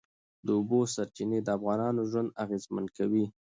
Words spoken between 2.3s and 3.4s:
اغېزمن کوي.